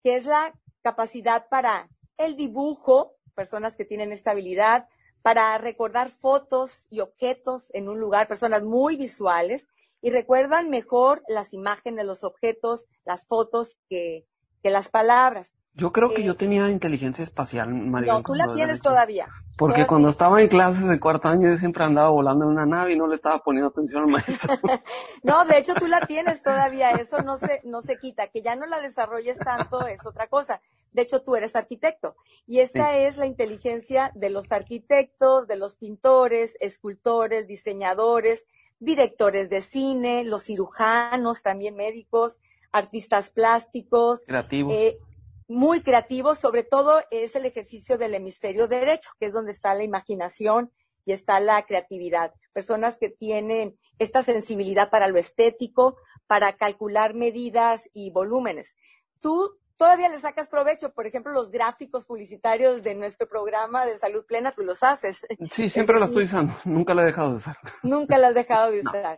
[0.01, 4.87] que es la capacidad para el dibujo, personas que tienen esta habilidad,
[5.21, 9.67] para recordar fotos y objetos en un lugar, personas muy visuales,
[10.01, 14.25] y recuerdan mejor las imágenes, los objetos, las fotos que,
[14.61, 15.53] que las palabras.
[15.75, 18.13] Yo creo que yo eh, tenía inteligencia espacial, María.
[18.13, 19.27] No, tú la tienes todavía.
[19.57, 22.93] Porque cuando estaba en clases de cuarto año yo siempre andaba volando en una nave
[22.93, 24.53] y no le estaba poniendo atención al maestro.
[25.23, 28.27] no, de hecho tú la tienes todavía, eso no se, no se quita.
[28.27, 30.61] Que ya no la desarrolles tanto es otra cosa.
[30.91, 35.75] De hecho tú eres arquitecto y esta es la inteligencia de los arquitectos, de los
[35.75, 38.45] pintores, escultores, diseñadores,
[38.79, 42.39] directores de cine, los cirujanos, también médicos,
[42.71, 44.21] artistas plásticos.
[44.25, 44.73] Creativos.
[44.73, 44.99] Eh,
[45.47, 49.83] muy creativos, sobre todo es el ejercicio del hemisferio derecho, que es donde está la
[49.83, 50.71] imaginación
[51.05, 52.33] y está la creatividad.
[52.53, 58.75] Personas que tienen esta sensibilidad para lo estético, para calcular medidas y volúmenes.
[59.19, 64.25] Tú todavía le sacas provecho, por ejemplo, los gráficos publicitarios de nuestro programa de salud
[64.25, 65.25] plena, tú los haces.
[65.51, 67.57] Sí, siempre la estoy usando, nunca la he dejado de usar.
[67.83, 69.17] Nunca la has dejado de usar.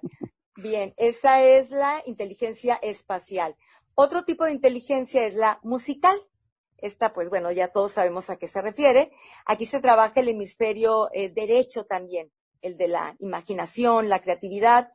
[0.58, 3.56] Bien, esa es la inteligencia espacial.
[3.98, 6.20] Otro tipo de inteligencia es la musical.
[6.78, 9.14] Esta, pues bueno, ya todos sabemos a qué se refiere.
[9.46, 12.30] Aquí se trabaja el hemisferio eh, derecho también,
[12.62, 14.92] el de la imaginación, la creatividad.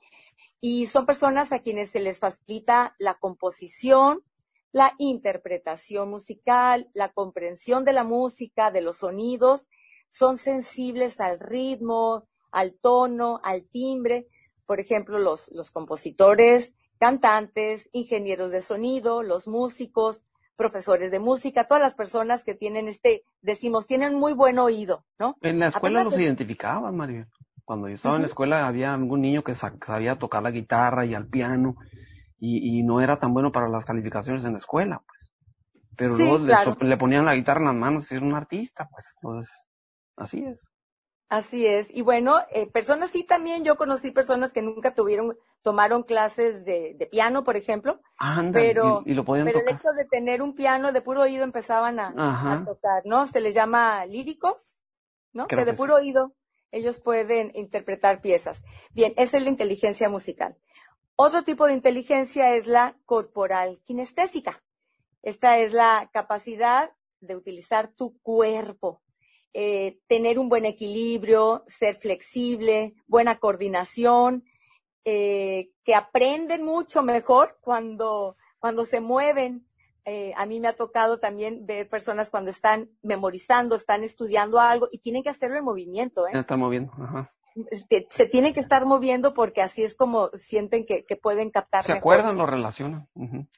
[0.61, 4.23] Y son personas a quienes se les facilita la composición,
[4.71, 9.67] la interpretación musical, la comprensión de la música, de los sonidos.
[10.11, 14.29] Son sensibles al ritmo, al tono, al timbre.
[14.67, 20.23] Por ejemplo, los, los compositores cantantes, ingenieros de sonido, los músicos,
[20.55, 25.37] profesores de música, todas las personas que tienen este, decimos, tienen muy buen oído, ¿no?
[25.41, 27.27] En la escuela los identificaban, María.
[27.65, 31.15] Cuando yo estaba en la escuela había algún niño que sabía tocar la guitarra y
[31.15, 31.77] al piano
[32.39, 35.33] y, no era tan bueno para las calificaciones en la escuela, pues.
[35.97, 36.39] Pero luego
[36.81, 39.07] le, ponían la guitarra en las manos y era un artista, pues.
[39.17, 39.63] Entonces,
[40.17, 40.70] así es.
[41.31, 41.95] Así es.
[41.95, 46.95] Y bueno, eh, personas sí también, yo conocí personas que nunca tuvieron, tomaron clases de,
[46.99, 48.01] de piano, por ejemplo.
[48.53, 52.65] pero, y, lo pero el hecho de tener un piano de puro oído empezaban a,
[52.67, 53.29] tocar, ¿no?
[53.29, 54.77] Se les llama líricos,
[55.33, 55.47] ¿no?
[55.47, 56.35] que de puro oído
[56.73, 58.65] ellos pueden interpretar piezas.
[58.91, 60.59] Bien, esa es la inteligencia musical.
[61.15, 64.65] Otro tipo de inteligencia es la corporal kinestésica.
[65.23, 66.91] Esta es la capacidad
[67.21, 69.01] de utilizar tu cuerpo
[69.53, 74.45] eh, tener un buen equilibrio, ser flexible, buena coordinación,
[75.05, 79.67] eh, que aprenden mucho mejor cuando, cuando se mueven.
[80.05, 84.89] Eh, a mí me ha tocado también ver personas cuando están memorizando, están estudiando algo
[84.91, 86.27] y tienen que hacerlo en movimiento.
[86.27, 86.31] ¿eh?
[86.33, 86.93] Están moviendo.
[86.99, 87.33] Ajá
[88.09, 91.85] se tienen que estar moviendo porque así es como sienten que, pueden captar.
[91.85, 93.09] Se acuerdan, lo relacionan.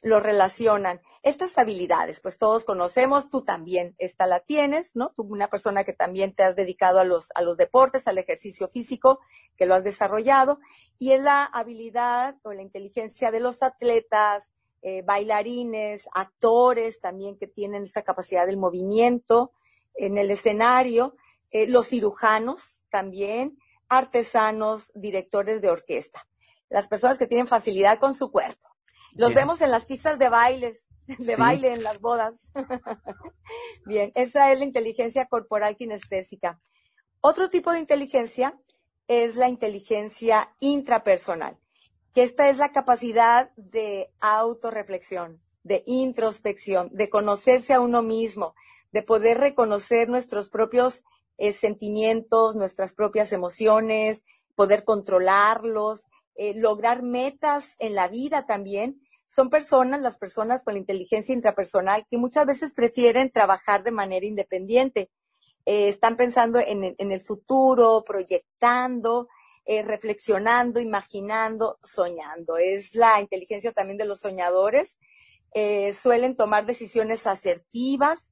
[0.02, 1.00] Lo relacionan.
[1.22, 5.12] Estas habilidades, pues todos conocemos, tú también esta la tienes, ¿no?
[5.16, 8.68] Tú una persona que también te has dedicado a los, a los deportes, al ejercicio
[8.68, 9.20] físico,
[9.56, 10.58] que lo has desarrollado,
[10.98, 14.52] y es la habilidad o la inteligencia de los atletas,
[14.84, 19.52] eh, bailarines, actores también que tienen esta capacidad del movimiento
[19.94, 21.14] en el escenario,
[21.50, 23.58] eh, los cirujanos también,
[23.92, 26.26] artesanos, directores de orquesta,
[26.70, 28.70] las personas que tienen facilidad con su cuerpo.
[29.14, 32.50] Los vemos en las pistas de bailes, de baile en las bodas.
[33.87, 36.59] Bien, esa es la inteligencia corporal kinestésica.
[37.20, 38.59] Otro tipo de inteligencia
[39.09, 41.59] es la inteligencia intrapersonal,
[42.14, 48.55] que esta es la capacidad de autorreflexión, de introspección, de conocerse a uno mismo,
[48.90, 51.05] de poder reconocer nuestros propios
[51.50, 54.22] sentimientos, nuestras propias emociones,
[54.55, 59.00] poder controlarlos, eh, lograr metas en la vida también.
[59.28, 64.26] Son personas, las personas con la inteligencia intrapersonal, que muchas veces prefieren trabajar de manera
[64.26, 65.11] independiente.
[65.64, 69.28] Eh, están pensando en, el futuro, proyectando,
[69.64, 72.57] eh, reflexionando, imaginando, soñando.
[72.59, 74.98] Es la inteligencia también de los soñadores.
[75.92, 78.32] suelen tomar decisiones asertivas,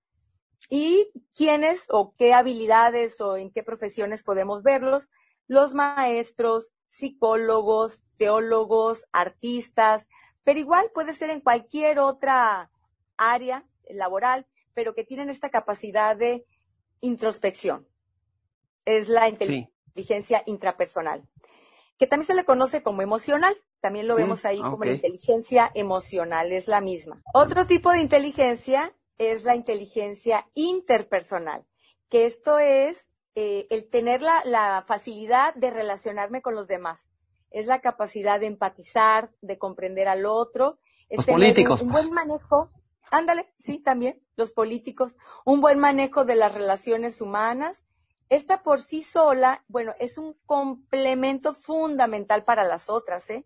[0.69, 5.09] y quiénes o qué habilidades o en qué profesiones podemos verlos,
[5.47, 10.09] los maestros, psicólogos, teólogos, artistas,
[10.45, 12.71] pero igual puede ser en cualquier otra
[13.17, 16.47] área laboral, pero que tienen esta capacidad de
[17.01, 17.87] introspección.
[18.85, 21.29] Es la inteligencia intrapersonal,
[21.99, 23.57] que también se le conoce como emocional.
[23.81, 27.23] También lo mm, vemos ahí como la inteligencia emocional, es la misma.
[27.33, 31.67] Otro tipo de inteligencia es la inteligencia interpersonal,
[32.09, 37.11] que esto es eh, el tener la, facilidad de relacionarme con los demás.
[37.51, 40.79] Es la capacidad de empatizar, de comprender al otro.
[41.11, 41.83] Es los políticos.
[41.83, 42.71] Un, buen manejo.
[43.11, 45.19] Ándale, sí, también, los políticos.
[45.45, 47.85] Un buen manejo de las relaciones humanas.
[48.31, 53.45] Esta por sí sola, bueno, es un complemento fundamental para las otras, ¿eh?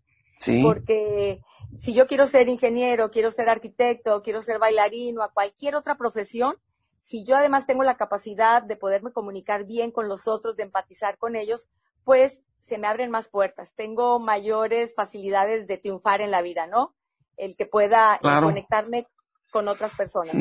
[0.62, 1.40] Porque
[1.78, 5.96] si yo quiero ser ingeniero, quiero ser arquitecto, quiero ser bailarín o a cualquier otra
[5.96, 6.56] profesión,
[7.02, 11.18] si yo además tengo la capacidad de poderme comunicar bien con los otros, de empatizar
[11.18, 11.68] con ellos,
[12.04, 16.94] pues se me abren más puertas, tengo mayores facilidades de triunfar en la vida, ¿no?
[17.36, 19.06] El que pueda conectarme
[19.50, 20.34] con otras personas.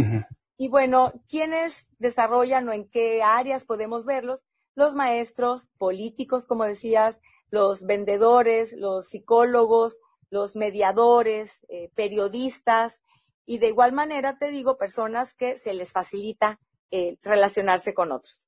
[0.57, 4.45] Y bueno, ¿quiénes desarrollan o en qué áreas podemos verlos?
[4.75, 7.19] Los maestros, políticos, como decías,
[7.53, 9.99] los vendedores, los psicólogos,
[10.31, 13.03] los mediadores, eh, periodistas
[13.45, 18.39] y de igual manera te digo personas que se les facilita eh, relacionarse con otros.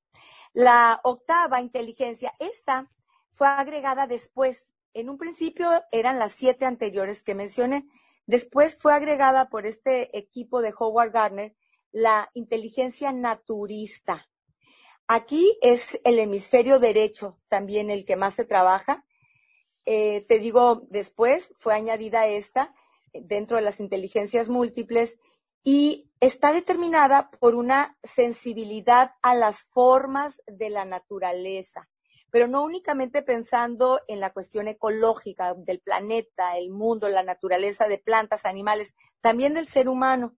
[0.54, 2.90] La octava inteligencia, esta
[3.30, 4.74] fue agregada después.
[4.92, 7.86] En un principio eran las siete anteriores que mencioné.
[8.26, 11.54] Después fue agregada por este equipo de Howard Gardner
[11.92, 14.28] la inteligencia naturista.
[15.08, 19.04] Aquí es el hemisferio derecho también el que más se trabaja.
[19.84, 22.74] Eh, te digo, después fue añadida esta
[23.12, 25.18] eh, dentro de las inteligencias múltiples
[25.62, 31.88] y está determinada por una sensibilidad a las formas de la naturaleza,
[32.30, 37.98] pero no únicamente pensando en la cuestión ecológica del planeta, el mundo, la naturaleza de
[37.98, 40.36] plantas, animales, también del ser humano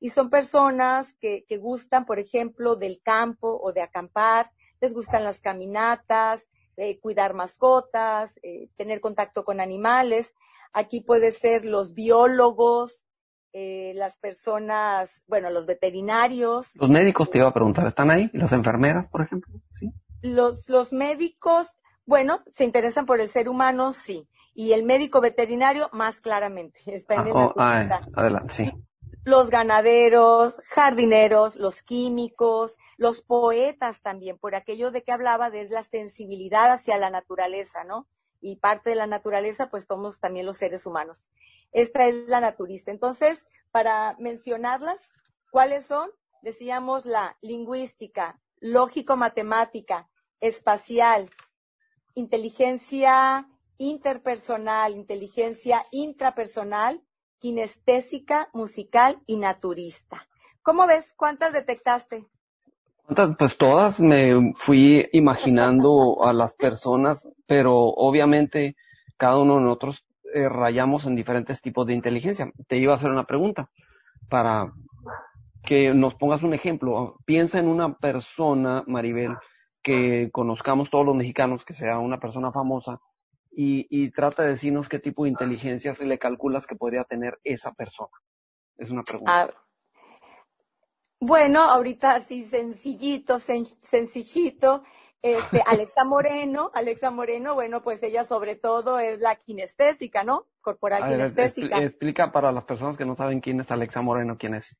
[0.00, 5.24] y son personas que, que gustan, por ejemplo, del campo o de acampar, les gustan
[5.24, 10.34] las caminatas, eh, cuidar mascotas, eh, tener contacto con animales.
[10.72, 13.04] Aquí puede ser los biólogos,
[13.52, 16.74] eh, las personas, bueno, los veterinarios.
[16.76, 18.30] Los médicos te iba a preguntar, ¿están ahí?
[18.32, 19.60] ¿Las enfermeras, por ejemplo?
[19.74, 19.92] ¿Sí?
[20.22, 21.66] Los, los médicos,
[22.06, 24.26] bueno, se interesan por el ser humano, sí.
[24.54, 26.80] Y el médico veterinario, más claramente.
[26.86, 28.72] Está en ah, oh, ah, adelante, sí
[29.24, 35.82] los ganaderos, jardineros, los químicos, los poetas también, por aquello de que hablaba de la
[35.82, 38.06] sensibilidad hacia la naturaleza, ¿no?
[38.40, 41.22] Y parte de la naturaleza, pues somos también los seres humanos.
[41.72, 42.90] Esta es la naturista.
[42.90, 45.12] Entonces, para mencionarlas,
[45.50, 46.10] ¿cuáles son?
[46.42, 50.08] Decíamos la lingüística, lógico-matemática,
[50.40, 51.30] espacial,
[52.14, 57.02] inteligencia interpersonal, inteligencia intrapersonal,
[57.40, 60.28] kinestésica, musical y naturista.
[60.62, 61.14] ¿Cómo ves?
[61.16, 62.26] ¿Cuántas detectaste?
[63.38, 68.76] Pues todas me fui imaginando a las personas, pero obviamente
[69.16, 72.52] cada uno de nosotros eh, rayamos en diferentes tipos de inteligencia.
[72.68, 73.68] Te iba a hacer una pregunta
[74.28, 74.72] para
[75.64, 77.16] que nos pongas un ejemplo.
[77.24, 79.36] Piensa en una persona, Maribel,
[79.82, 83.00] que conozcamos todos los mexicanos, que sea una persona famosa,
[83.50, 87.72] y, trata de decirnos qué tipo de inteligencia se le calculas que podría tener esa
[87.72, 88.10] persona.
[88.76, 89.42] Es una pregunta.
[89.42, 89.50] Ah,
[91.20, 94.82] bueno, ahorita así sencillito, sencillito.
[95.22, 100.46] Este, Alexa Moreno, Alexa Moreno, bueno, pues ella sobre todo es la kinestésica, ¿no?
[100.62, 101.82] Corporal kinestésica.
[101.82, 104.78] explica para las personas que no saben quién es Alexa Moreno, quién es.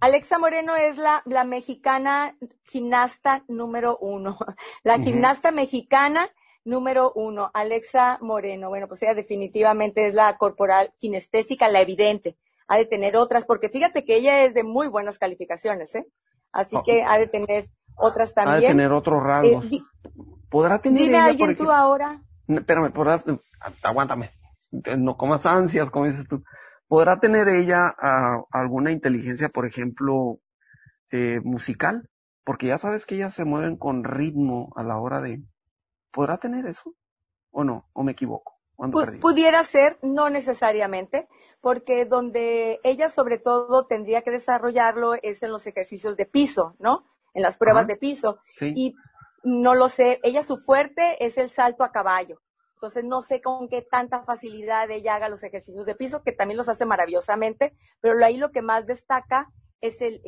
[0.00, 4.38] Alexa Moreno es la, la mexicana gimnasta número uno.
[4.84, 6.30] La gimnasta mexicana
[6.64, 8.68] Número uno, Alexa Moreno.
[8.68, 12.36] Bueno, pues ella definitivamente es la corporal kinestésica, la evidente.
[12.66, 16.06] Ha de tener otras, porque fíjate que ella es de muy buenas calificaciones, ¿eh?
[16.52, 16.82] Así oh.
[16.82, 17.66] que ha de tener
[17.96, 18.56] otras también.
[18.56, 19.64] Ha de tener otros rasgos.
[19.72, 19.80] Eh,
[20.50, 22.22] ¿Podrá tener Dime alguien tú ahora.
[22.46, 23.22] Espérame, podrá,
[23.82, 24.30] aguántame.
[24.96, 26.42] No comas ansias, como dices tú.
[26.86, 30.40] ¿Podrá tener ella ah, alguna inteligencia, por ejemplo,
[31.10, 32.08] eh, musical?
[32.44, 35.42] Porque ya sabes que ellas se mueven con ritmo a la hora de,
[36.10, 36.94] ¿Podrá tener eso?
[37.50, 37.88] ¿O no?
[37.92, 38.58] ¿O me equivoco?
[39.20, 41.28] pudiera ser, no necesariamente,
[41.60, 47.04] porque donde ella sobre todo tendría que desarrollarlo es en los ejercicios de piso, ¿no?
[47.34, 48.38] En las pruebas de piso.
[48.60, 48.94] Y
[49.42, 52.40] no lo sé, ella su fuerte es el salto a caballo.
[52.74, 56.56] Entonces no sé con qué tanta facilidad ella haga los ejercicios de piso, que también
[56.56, 60.22] los hace maravillosamente, pero ahí lo que más destaca es el,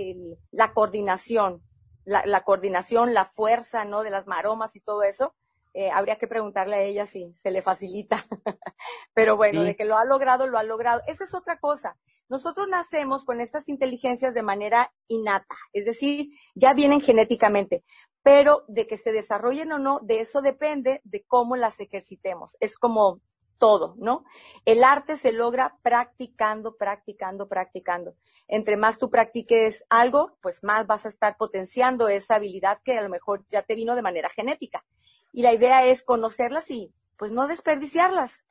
[0.50, 1.62] la coordinación,
[2.04, 4.02] la, la, coordinación, la fuerza, ¿no?
[4.02, 5.36] De las maromas y todo eso.
[5.72, 8.16] Eh, habría que preguntarle a ella si se le facilita.
[9.14, 11.00] Pero bueno, de que lo ha logrado, lo ha logrado.
[11.06, 11.96] Esa es otra cosa.
[12.28, 17.84] Nosotros nacemos con estas inteligencias de manera innata, es decir, ya vienen genéticamente,
[18.22, 22.56] pero de que se desarrollen o no, de eso depende de cómo las ejercitemos.
[22.60, 23.20] Es como
[23.60, 24.24] todo, ¿no?
[24.64, 28.16] El arte se logra practicando, practicando, practicando.
[28.48, 33.02] Entre más tú practiques algo, pues más vas a estar potenciando esa habilidad que a
[33.02, 34.84] lo mejor ya te vino de manera genética
[35.32, 38.44] y la idea es conocerlas y pues no desperdiciarlas.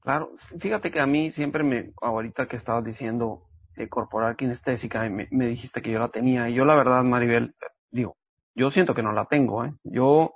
[0.00, 5.28] Claro, fíjate que a mí siempre me, ahorita que estabas diciendo eh, corporal kinestésica, me,
[5.30, 7.54] me, dijiste que yo la tenía, y yo la verdad, Maribel,
[7.90, 8.16] digo,
[8.54, 9.72] yo siento que no la tengo, ¿eh?
[9.84, 10.34] Yo,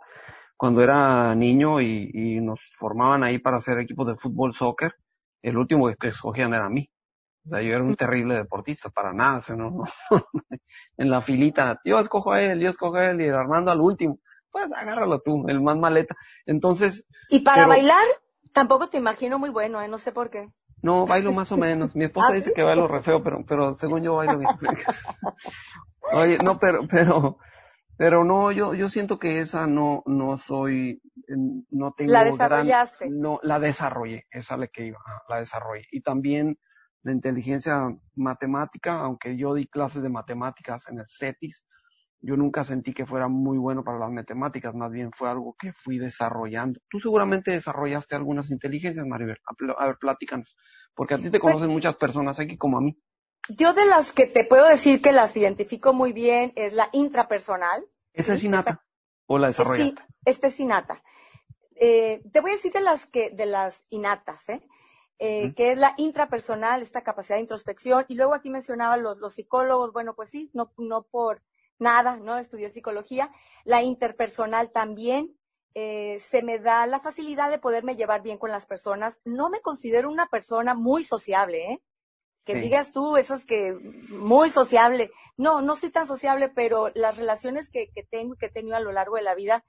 [0.62, 4.94] cuando era niño y, y nos formaban ahí para hacer equipos de fútbol, soccer,
[5.42, 6.88] el último que escogían era a mí.
[7.44, 9.82] O sea, yo era un terrible deportista, para nada, o sea, no, no.
[10.98, 14.20] en la filita, yo escojo a él, yo escojo a él, y Armando al último.
[14.52, 16.14] Pues agárralo tú, el más maleta.
[16.46, 17.08] Entonces.
[17.28, 18.06] ¿Y para bailar?
[18.52, 19.88] Tampoco te imagino muy bueno, ¿eh?
[19.88, 20.48] No sé por qué.
[20.80, 21.96] No, bailo más o menos.
[21.96, 24.50] Mi esposa ¿Ah, dice que bailo re feo, pero, pero según yo bailo bien.
[26.14, 27.38] Oye, no, pero, pero,
[27.96, 31.00] pero no, yo, yo siento que esa no, no soy,
[31.70, 32.12] no tengo.
[32.12, 33.10] La desarrollaste.
[33.10, 35.86] no, la desarrollé, esa es la que iba, la desarrollé.
[35.90, 36.58] Y también
[37.02, 41.64] la inteligencia matemática, aunque yo di clases de matemáticas en el CETIS,
[42.20, 45.72] yo nunca sentí que fuera muy bueno para las matemáticas, más bien fue algo que
[45.72, 46.80] fui desarrollando.
[46.88, 49.38] Tú seguramente desarrollaste algunas inteligencias, Maribel.
[49.76, 50.56] A ver, platícanos,
[50.94, 52.96] porque a ti te pues conocen muchas personas aquí como a mí.
[53.48, 57.84] Yo de las que te puedo decir que las identifico muy bien es la intrapersonal.
[58.12, 58.84] ¿Esa es inata
[59.26, 60.02] o la desarrollaste?
[60.02, 61.02] Sí, esta es inata.
[61.74, 64.66] Eh, te voy a decir de las que, de las innatas, ¿eh?
[65.18, 68.04] Eh, que es la intrapersonal, esta capacidad de introspección.
[68.08, 71.42] Y luego aquí mencionaba los, los psicólogos, bueno, pues sí, no, no por
[71.78, 72.38] nada, ¿no?
[72.38, 73.30] Estudié psicología.
[73.64, 75.36] La interpersonal también.
[75.74, 79.20] Eh, se me da la facilidad de poderme llevar bien con las personas.
[79.24, 81.82] No me considero una persona muy sociable, ¿eh?
[82.44, 83.72] Que digas tú, eso es que
[84.08, 85.10] muy sociable.
[85.36, 88.76] No, no soy tan sociable, pero las relaciones que, que tengo y que he tenido
[88.76, 89.64] a lo largo de la vida,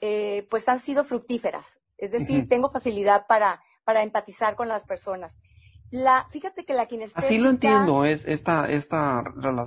[0.00, 1.80] eh, pues han sido fructíferas.
[1.98, 5.38] Es decir, tengo facilidad para, para empatizar con las personas.
[5.90, 7.26] La, fíjate que la kinestésica...
[7.26, 9.22] Así lo entiendo, es esta, esta,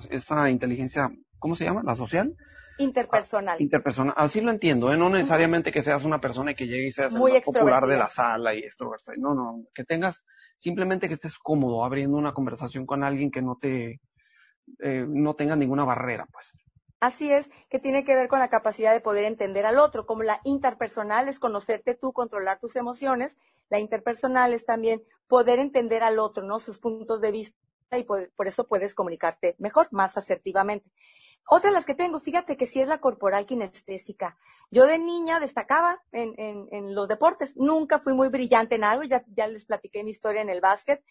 [0.09, 1.83] esta inteligencia, ¿cómo se llama?
[1.83, 2.35] ¿La social?
[2.79, 3.57] Interpersonal.
[3.59, 4.97] Ah, interpersonal, así lo entiendo, ¿eh?
[4.97, 8.07] no necesariamente que seas una persona que llegue y seas el más popular de la
[8.07, 9.15] sala y extrovertida.
[9.17, 10.23] No, no, que tengas,
[10.57, 14.01] simplemente que estés cómodo abriendo una conversación con alguien que no te,
[14.79, 16.57] eh, no tenga ninguna barrera, pues.
[16.99, 20.23] Así es, que tiene que ver con la capacidad de poder entender al otro, como
[20.23, 23.37] la interpersonal es conocerte tú, controlar tus emociones,
[23.69, 26.57] la interpersonal es también poder entender al otro, ¿no?
[26.57, 27.57] Sus puntos de vista
[27.91, 30.89] y por, eso puedes comunicarte mejor, más asertivamente.
[31.49, 34.37] Otra de las que tengo, fíjate que sí es la corporal kinestésica.
[34.69, 37.55] Yo de niña destacaba en, en, en los deportes.
[37.55, 41.01] Nunca fui muy brillante en algo, ya, ya les platiqué mi historia en el básquet,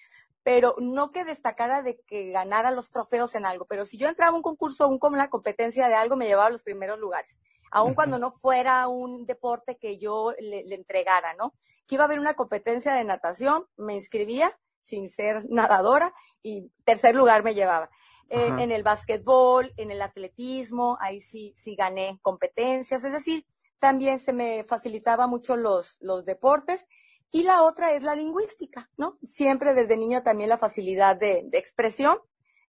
[0.43, 3.65] pero no que destacara de que ganara los trofeos en algo.
[3.65, 6.53] Pero si yo entraba a un concurso o una competencia de algo, me llevaba a
[6.53, 7.39] los primeros lugares.
[7.71, 11.55] Aun cuando no fuera un deporte que yo le, le entregara, ¿no?
[11.87, 17.17] Que iba a haber una competencia de natación, me inscribía sin ser nadadora y tercer
[17.17, 17.91] lugar me llevaba.
[18.29, 23.47] Eh, en el básquetbol, en el atletismo, ahí sí, sí gané competencias, es decir,
[23.79, 26.87] también se me facilitaba mucho los, los deportes.
[27.31, 29.19] Y la otra es la lingüística, ¿no?
[29.25, 32.19] Siempre desde niña también la facilidad de, de expresión.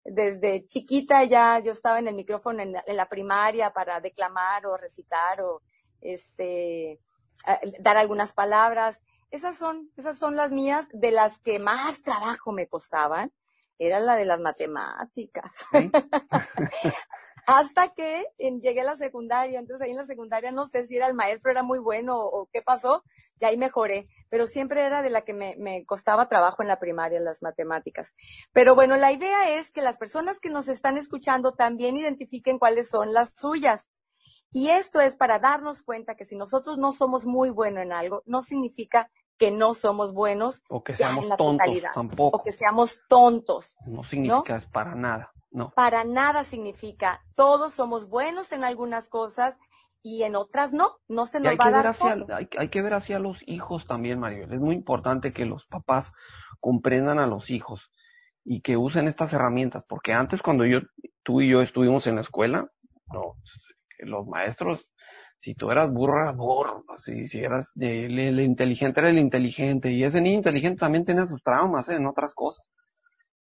[0.04, 5.42] Desde chiquita ya yo estaba en el micrófono en la, primaria para declamar o recitar
[5.42, 5.62] o
[6.02, 7.00] este,
[7.80, 9.02] dar algunas palabras.
[9.32, 13.32] Esas son, esas son las mías de las que más trabajo me costaban.
[13.78, 15.54] Era la de las matemáticas.
[17.48, 21.06] Hasta que llegué a la secundaria, entonces ahí en la secundaria no sé si era
[21.06, 23.04] el maestro, era muy bueno o, qué pasó,
[23.40, 26.80] y ahí mejoré, pero siempre era de la que me, me costaba trabajo en la
[26.80, 28.16] primaria, las matemáticas.
[28.52, 32.90] Pero bueno, la idea es que las personas que nos están escuchando también identifiquen cuáles
[32.90, 33.86] son las suyas.
[34.52, 38.24] Y esto es para darnos cuenta que si nosotros no somos muy buenos en algo,
[38.26, 42.38] no significa que no somos buenos o que seamos tontos tampoco.
[42.38, 45.72] o que seamos tontos no significa para nada no.
[45.72, 49.58] Para nada significa todos somos buenos en algunas cosas
[50.04, 53.20] y en otras no no se nos va a dar hacia, hay, que ver hacia
[53.20, 54.52] los hijos también Maribel.
[54.52, 56.12] Es muy importante que los papás
[56.60, 57.90] comprendan a los hijos
[58.44, 60.82] y que usen estas herramientas porque antes cuando yo
[61.24, 62.70] tú y yo estuvimos en la escuela
[63.14, 63.38] no
[64.00, 64.92] los maestros
[65.46, 70.04] si tú eras burro, eras burro, si, si eras el, inteligente, era el inteligente, y
[70.04, 71.98] ese niño inteligente también tenía sus traumas ¿eh?
[71.98, 72.68] en otras cosas.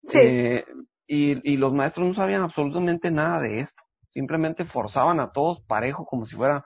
[0.03, 0.19] Sí.
[0.21, 0.65] Eh,
[1.07, 6.05] y, y los maestros no sabían absolutamente nada de esto, simplemente forzaban a todos parejo
[6.05, 6.63] como si fuera,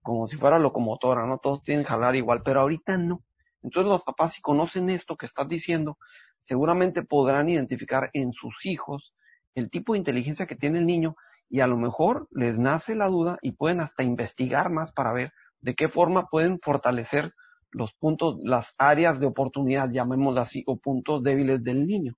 [0.00, 1.36] como si fuera locomotora, ¿no?
[1.36, 3.22] Todos tienen que jalar igual, pero ahorita no.
[3.62, 5.98] Entonces los papás si conocen esto que estás diciendo,
[6.44, 9.12] seguramente podrán identificar en sus hijos
[9.54, 11.14] el tipo de inteligencia que tiene el niño
[11.52, 15.32] y a lo mejor les nace la duda y pueden hasta investigar más para ver
[15.60, 17.34] de qué forma pueden fortalecer
[17.70, 22.14] los puntos, las áreas de oportunidad, llamémoslo así, o puntos débiles del niño.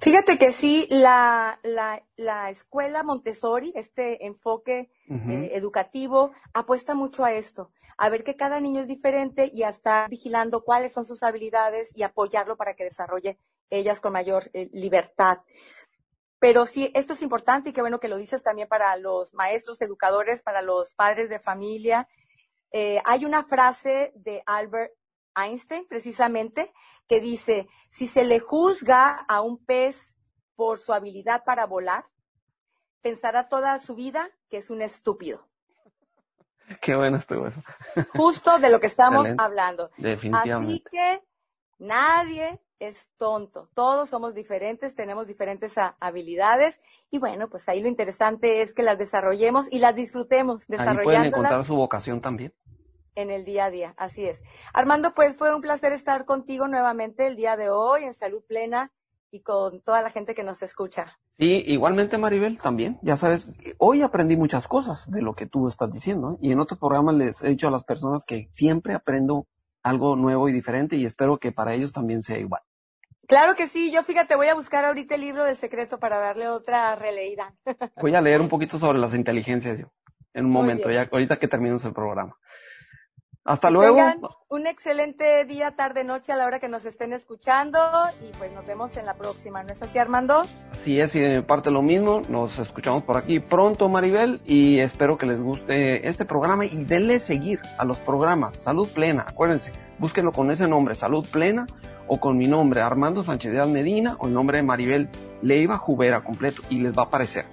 [0.00, 7.32] Fíjate que sí, la, la, la escuela Montessori, este enfoque eh, educativo, apuesta mucho a
[7.32, 11.22] esto, a ver que cada niño es diferente y a estar vigilando cuáles son sus
[11.22, 13.38] habilidades y apoyarlo para que desarrolle
[13.70, 15.38] ellas con mayor eh, libertad.
[16.40, 19.80] Pero sí, esto es importante y qué bueno que lo dices también para los maestros,
[19.82, 22.08] educadores, para los padres de familia.
[22.72, 24.92] eh, hay una frase de Albert
[25.36, 26.72] Einstein, precisamente,
[27.08, 30.16] que dice, si se le juzga a un pez
[30.56, 32.06] por su habilidad para volar,
[33.00, 35.48] pensará toda su vida que es un estúpido.
[36.80, 37.62] Qué bueno estuvo eso.
[38.14, 39.90] Justo de lo que estamos hablando.
[39.96, 40.84] Definitivamente.
[40.84, 41.24] Así que
[41.78, 43.68] nadie es tonto.
[43.74, 48.98] Todos somos diferentes, tenemos diferentes habilidades y bueno, pues ahí lo interesante es que las
[48.98, 50.64] desarrollemos y las disfrutemos.
[50.76, 52.52] Ahí pueden encontrar su vocación también.
[53.14, 54.42] En el día a día, así es.
[54.72, 58.92] Armando, pues fue un placer estar contigo nuevamente el día de hoy en Salud Plena
[59.30, 61.18] y con toda la gente que nos escucha.
[61.38, 62.98] Sí, igualmente Maribel, también.
[63.02, 66.32] Ya sabes, hoy aprendí muchas cosas de lo que tú estás diciendo.
[66.32, 66.38] ¿eh?
[66.40, 69.46] Y en otros programas les he dicho a las personas que siempre aprendo
[69.82, 72.62] algo nuevo y diferente y espero que para ellos también sea igual.
[73.30, 76.48] Claro que sí, yo fíjate, voy a buscar ahorita el libro del secreto para darle
[76.48, 77.54] otra releída.
[78.02, 79.86] Voy a leer un poquito sobre las inteligencias yo,
[80.34, 82.36] en un momento, ya ahorita que terminemos el programa.
[83.44, 83.98] Hasta luego.
[83.98, 87.78] Tengan un excelente día, tarde, noche a la hora que nos estén escuchando
[88.20, 89.62] y pues nos vemos en la próxima.
[89.62, 90.42] ¿No es así, Armando?
[90.72, 92.22] Así es, y de mi parte lo mismo.
[92.28, 97.20] Nos escuchamos por aquí pronto, Maribel, y espero que les guste este programa y denle
[97.20, 99.24] seguir a los programas Salud Plena.
[99.28, 101.68] Acuérdense, búsquenlo con ese nombre, Salud Plena
[102.12, 105.08] o con mi nombre Armando Sánchez de Medina o el nombre de Maribel
[105.42, 107.44] Leiva Jubera completo y les va a aparecer.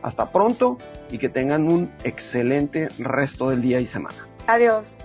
[0.00, 0.78] Hasta pronto
[1.10, 4.16] y que tengan un excelente resto del día y semana.
[4.46, 4.96] Adiós.